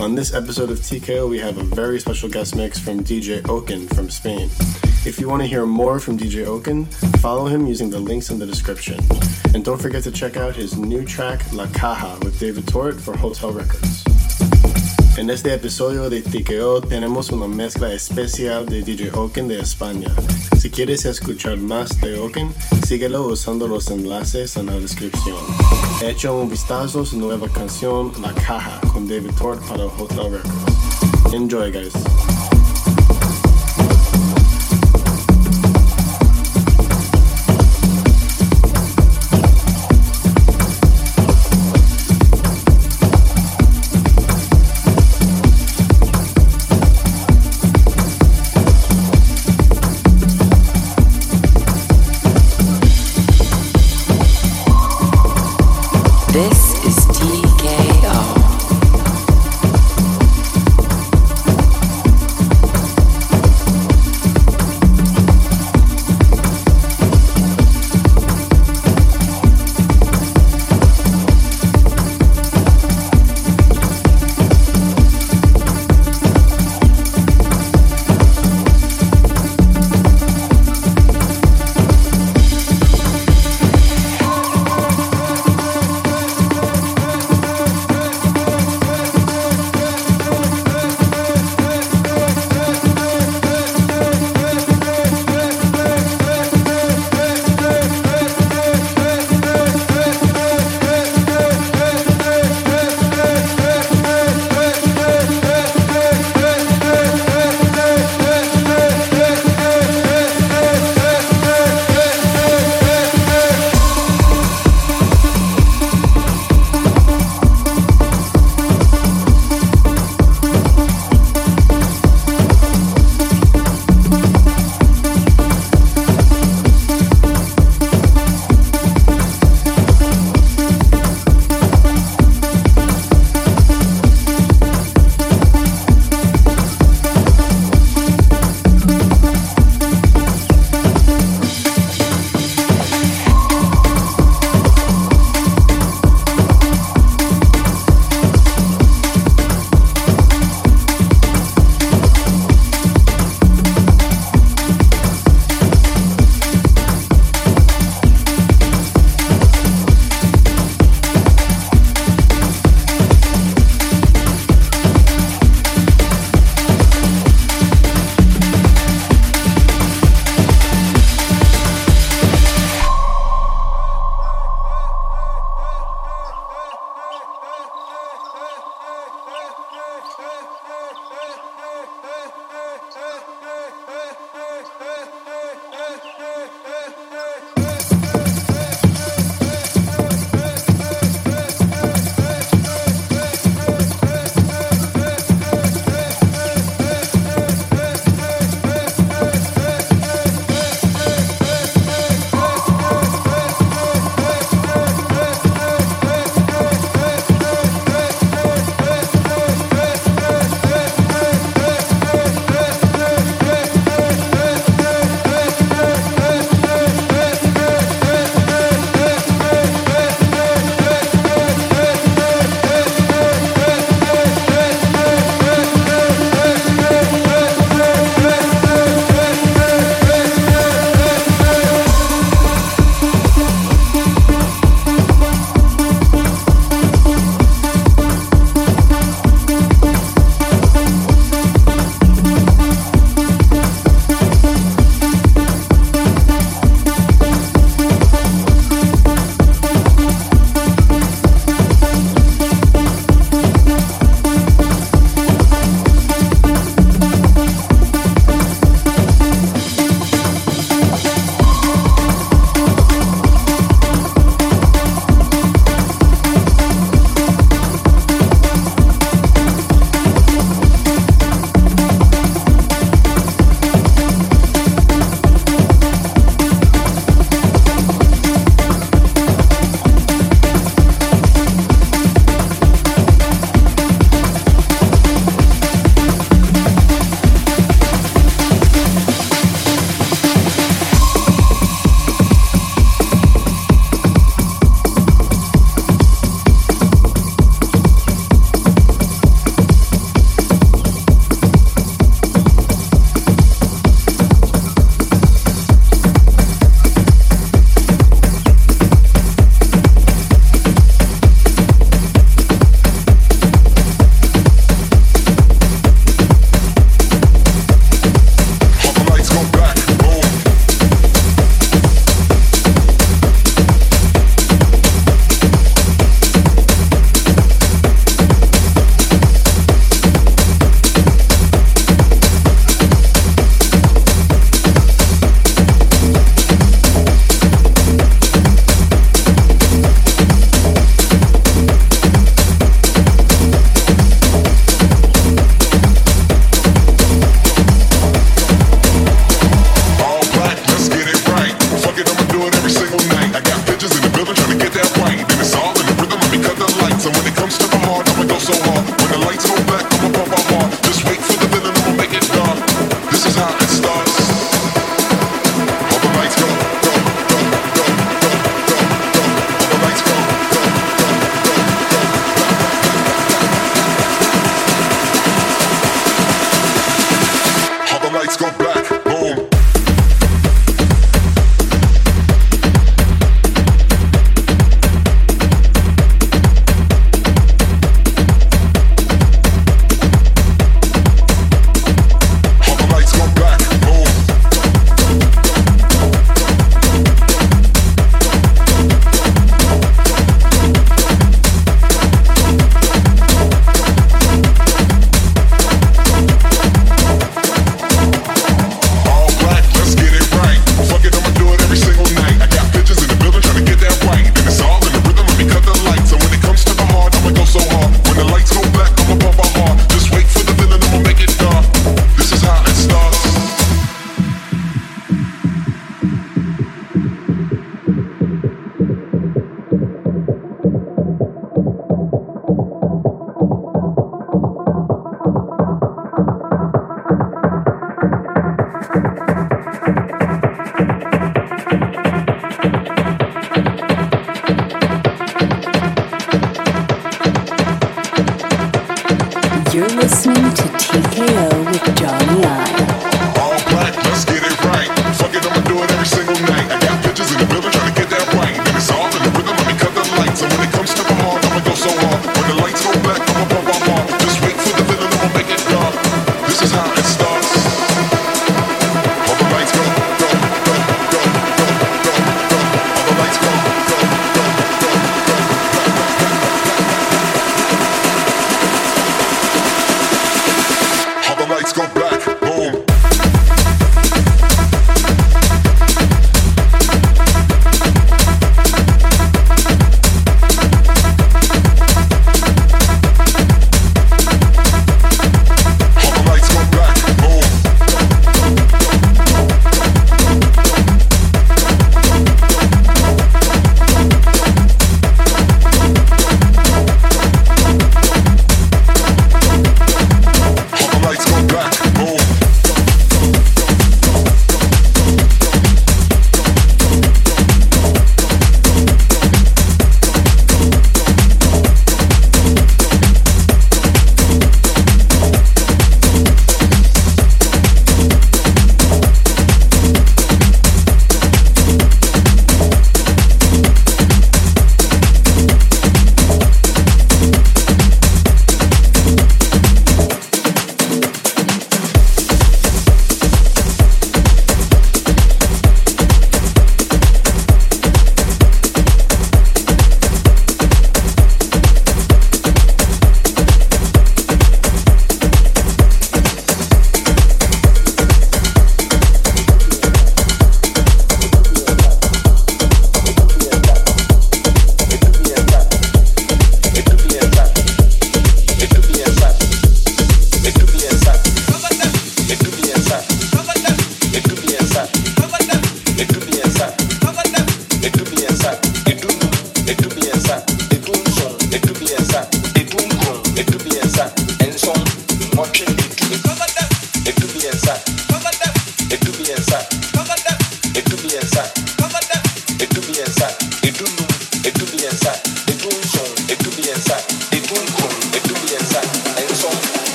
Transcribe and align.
On 0.00 0.14
this 0.14 0.32
episode 0.32 0.70
of 0.70 0.78
TKO, 0.78 1.28
we 1.28 1.40
have 1.40 1.58
a 1.58 1.64
very 1.64 1.98
special 1.98 2.28
guest 2.28 2.54
mix 2.54 2.78
from 2.78 3.02
DJ 3.02 3.46
Oken 3.48 3.88
from 3.88 4.08
Spain. 4.08 4.48
If 5.04 5.18
you 5.18 5.28
want 5.28 5.42
to 5.42 5.48
hear 5.48 5.66
more 5.66 5.98
from 5.98 6.16
DJ 6.16 6.46
Oken, 6.46 6.86
follow 7.18 7.46
him 7.46 7.66
using 7.66 7.90
the 7.90 7.98
links 7.98 8.30
in 8.30 8.38
the 8.38 8.46
description. 8.46 9.00
And 9.54 9.64
don't 9.64 9.80
forget 9.80 10.04
to 10.04 10.12
check 10.12 10.36
out 10.36 10.54
his 10.54 10.76
new 10.76 11.04
track 11.04 11.52
La 11.52 11.66
Caja 11.72 12.16
with 12.22 12.38
David 12.38 12.68
Tort 12.68 13.00
for 13.00 13.16
Hotel 13.16 13.50
Records. 13.50 13.87
En 15.18 15.30
este 15.30 15.52
episodio 15.52 16.08
de 16.08 16.22
TKO 16.22 16.80
tenemos 16.80 17.30
una 17.30 17.48
mezcla 17.48 17.92
especial 17.92 18.66
de 18.66 18.82
DJ 18.82 19.10
Oken 19.12 19.48
de 19.48 19.58
España. 19.58 20.14
Si 20.60 20.70
quieres 20.70 21.04
escuchar 21.06 21.56
más 21.56 22.00
de 22.00 22.16
Oken, 22.20 22.54
síguelo 22.86 23.26
usando 23.26 23.66
los 23.66 23.90
enlaces 23.90 24.56
en 24.56 24.66
la 24.66 24.78
descripción. 24.78 25.38
Echa 26.04 26.30
un 26.30 26.48
vistazo 26.48 27.00
a 27.00 27.06
su 27.06 27.18
nueva 27.18 27.48
canción 27.48 28.12
La 28.22 28.32
Caja 28.32 28.80
con 28.92 29.08
David 29.08 29.32
Tort 29.36 29.60
para 29.66 29.86
Hotel 29.86 30.34
Records. 30.34 31.34
Enjoy 31.34 31.72
guys. 31.72 31.94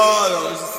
stars. 0.00 0.69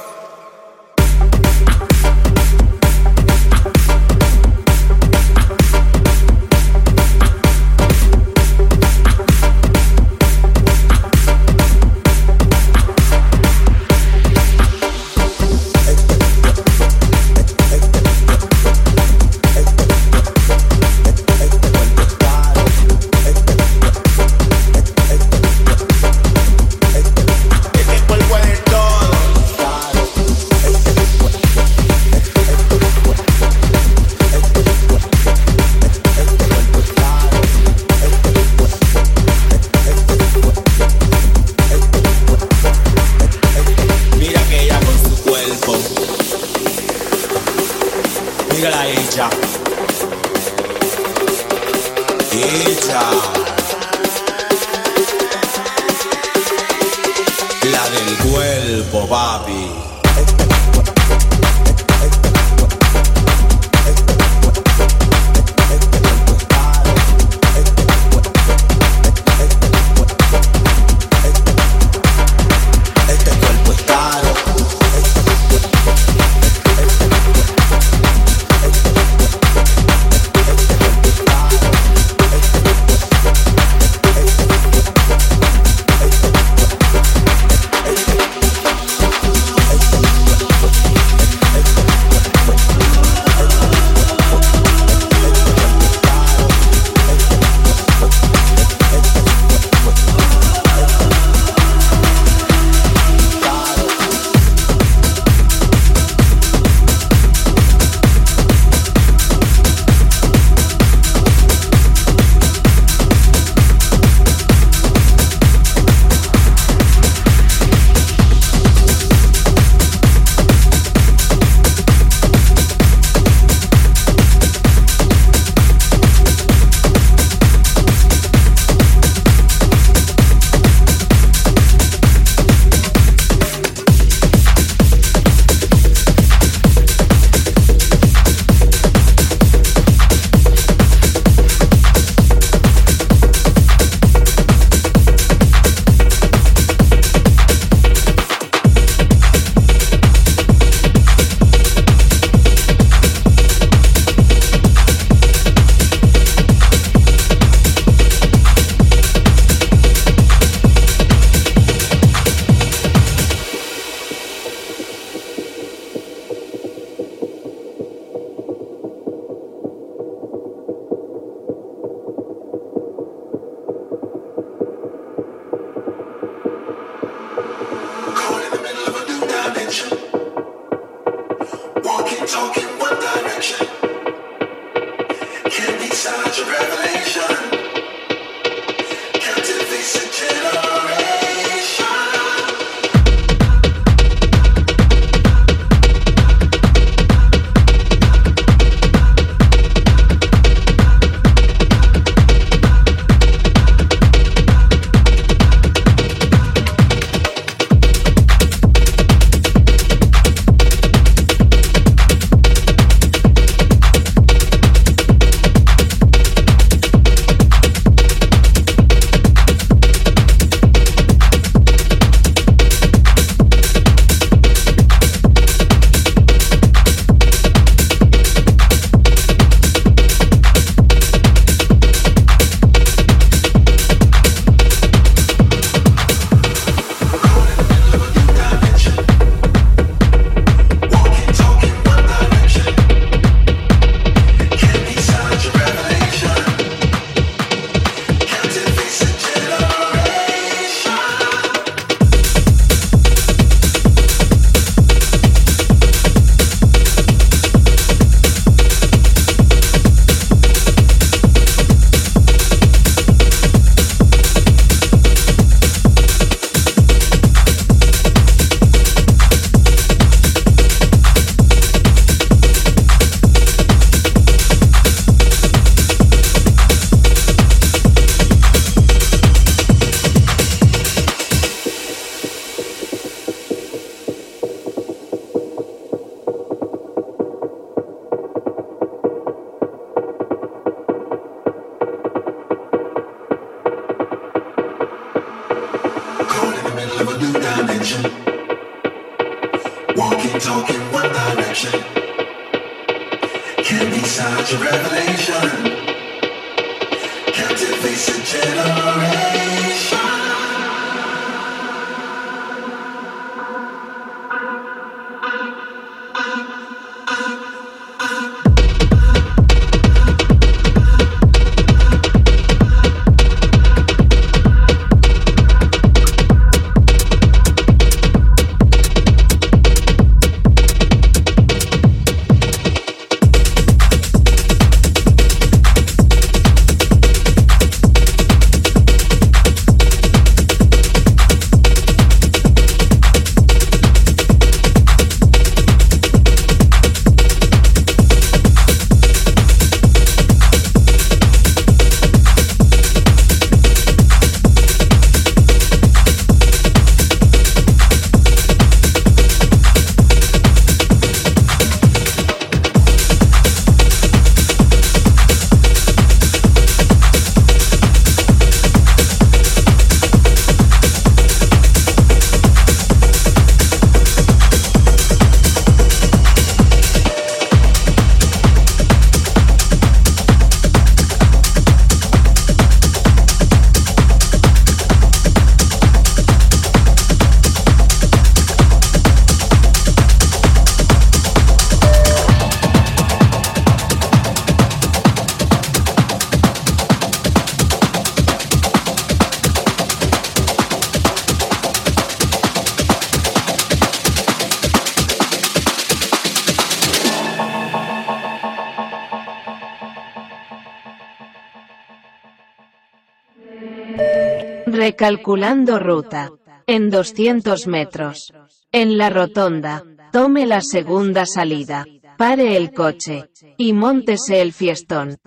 Recalculando 415.01 415.79
ruta. 415.79 416.29
En 416.67 416.91
200 416.91 417.65
metros. 417.65 418.31
En 418.71 418.99
la 418.99 419.09
rotonda. 419.09 419.83
Tome 420.11 420.45
la 420.45 420.61
segunda 420.61 421.25
salida. 421.25 421.87
Pare 422.19 422.55
el 422.55 422.71
coche. 422.71 423.31
Y 423.57 423.73
móntese 423.73 424.41
el 424.43 424.53
fiestón. 424.53 425.17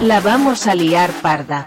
La 0.00 0.18
vamos 0.18 0.66
a 0.66 0.74
liar 0.74 1.12
parda. 1.22 1.64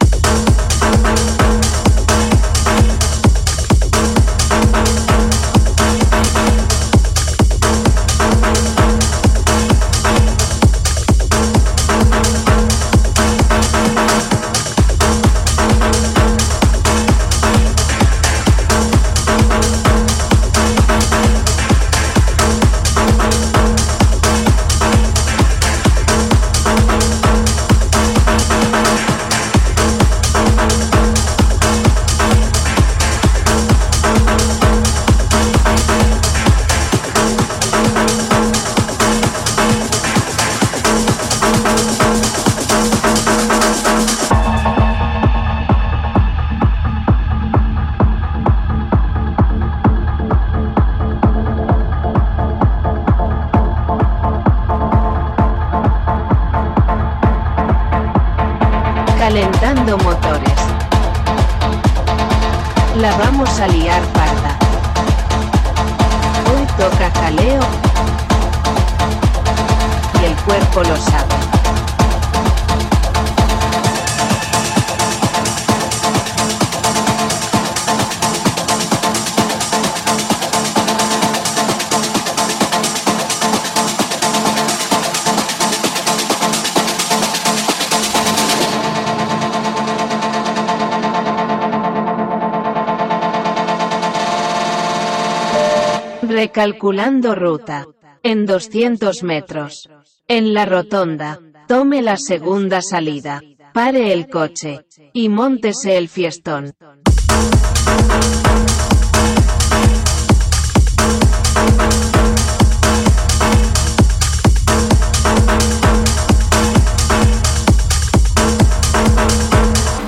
Recalculando 96.55 97.35
ruta. 97.35 97.85
En 98.23 98.45
200 98.45 99.23
metros. 99.23 99.89
En 100.29 100.53
la 100.53 100.65
rotonda. 100.65 101.41
Tome 101.67 102.01
la 102.01 102.15
segunda 102.15 102.81
salida. 102.81 103.41
Pare 103.73 104.13
el 104.13 104.29
coche. 104.29 104.85
Y 105.11 105.27
móntese 105.27 105.97
el 105.97 106.07
fiestón. 106.07 106.73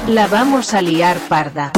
La 0.07 0.27
vamos 0.27 0.73
a 0.73 0.81
liar 0.81 1.17
parda. 1.27 1.73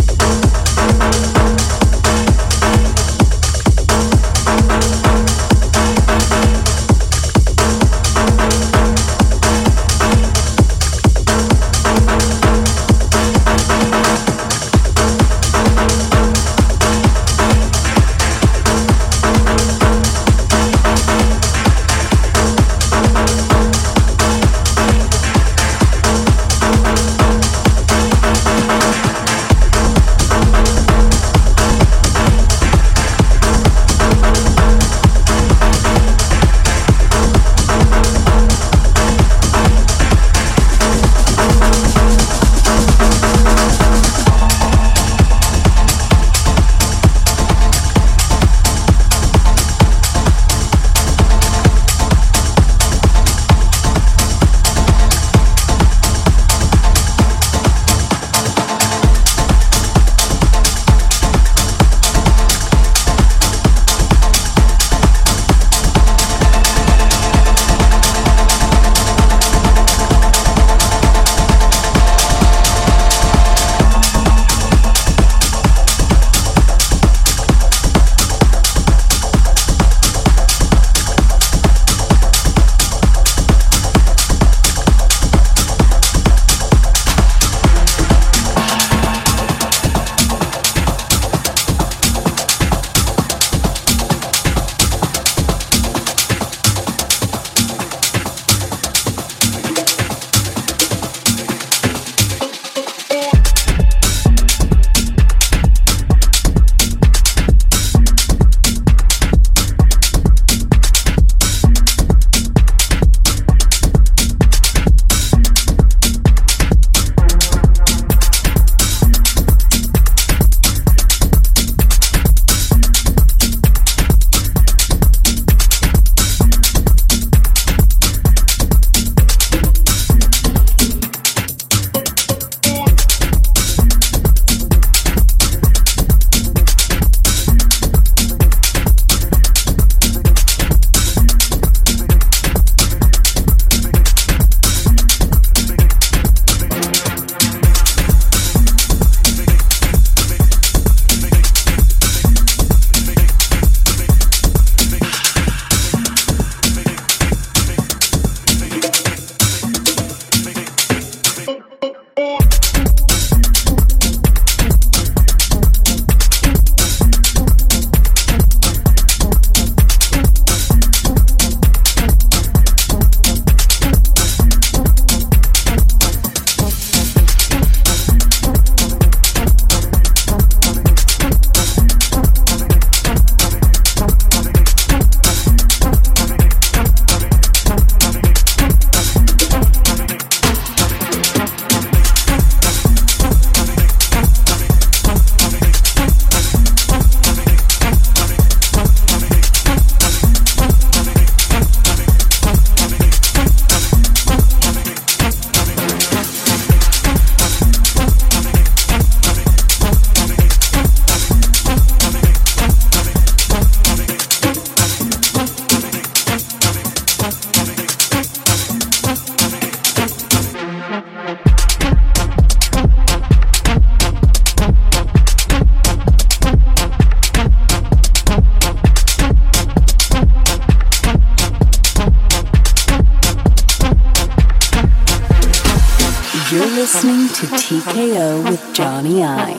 You're 236.51 236.65
listening 236.65 237.27
to 237.27 237.45
TKO 237.45 238.43
with 238.43 238.73
Johnny 238.73 239.23
I. 239.23 239.53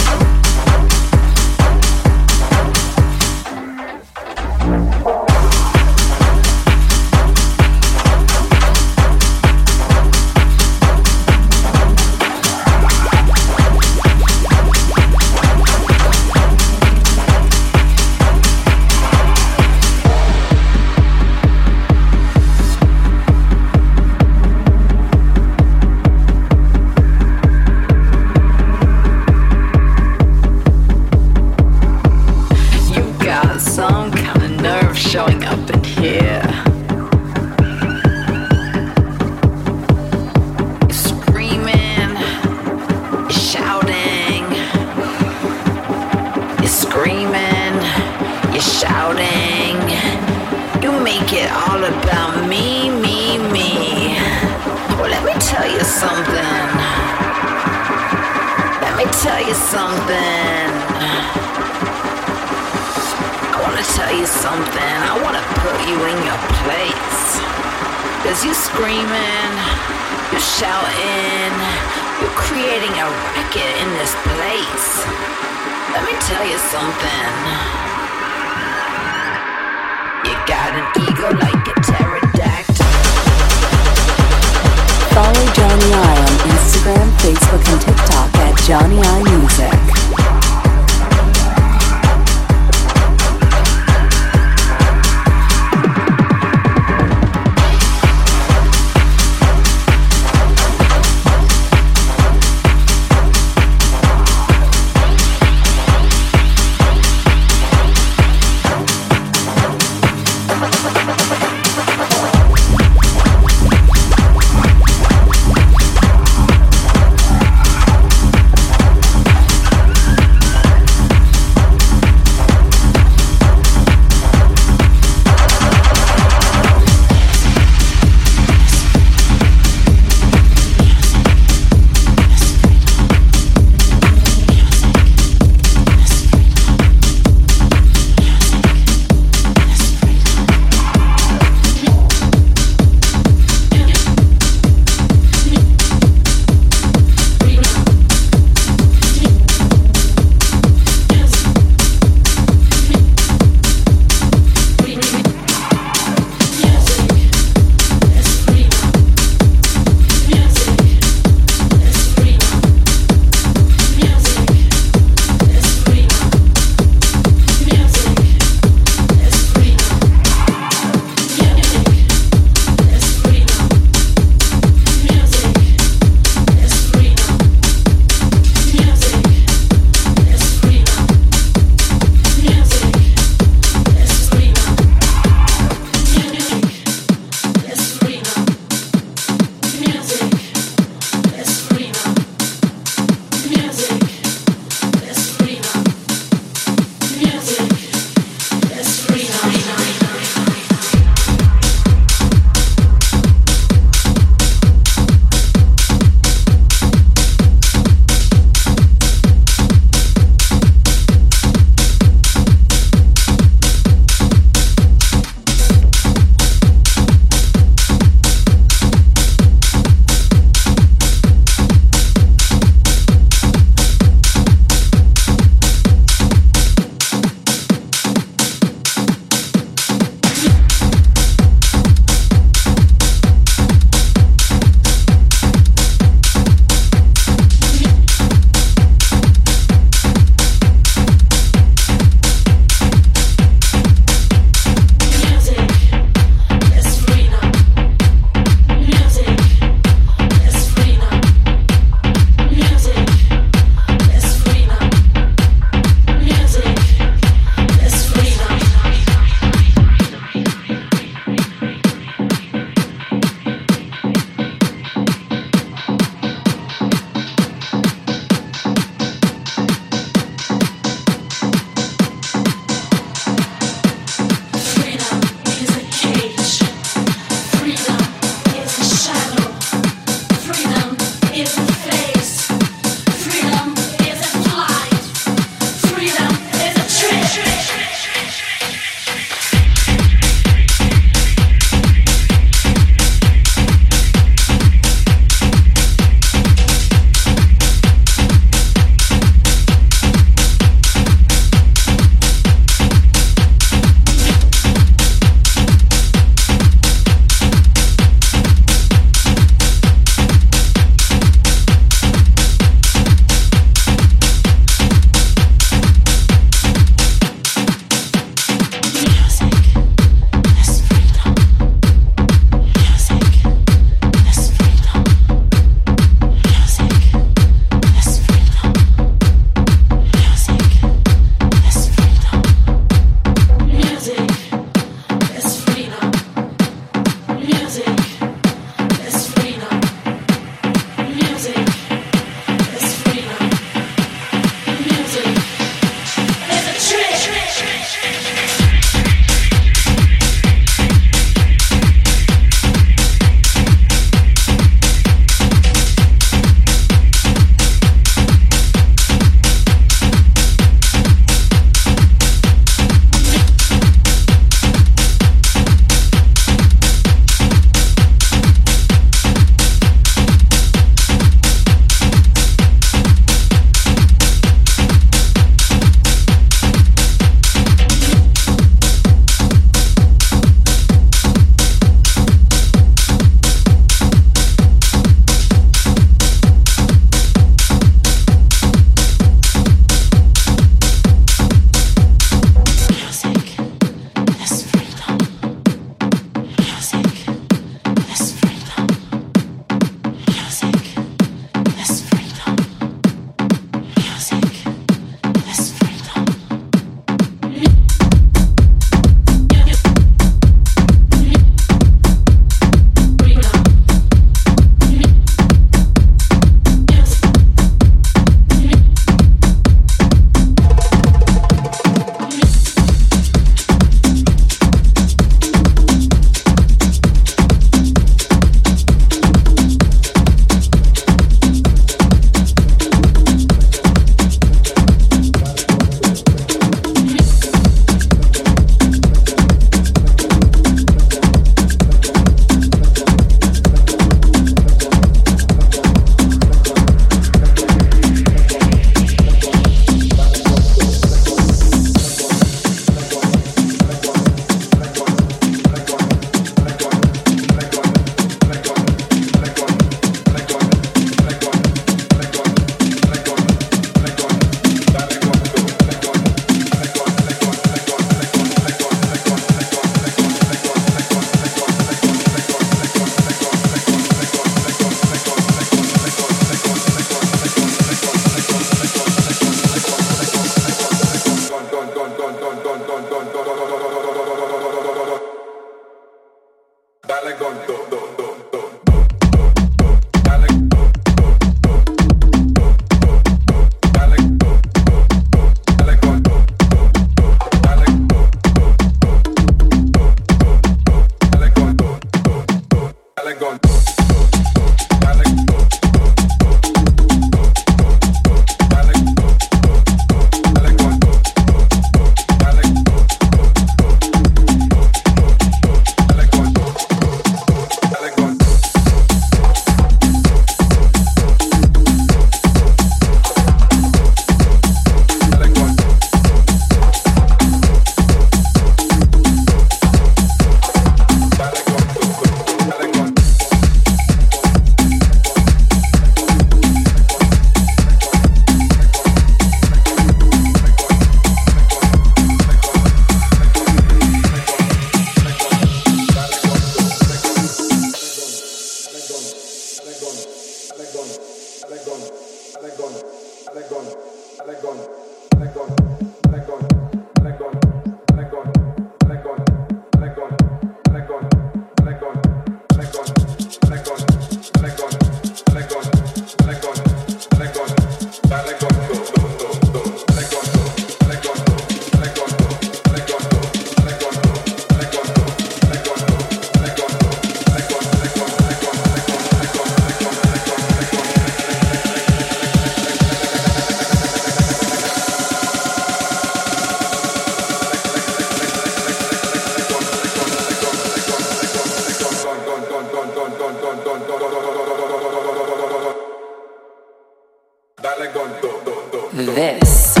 This 599.25 600.00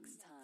next 0.00 0.20
time. 0.22 0.39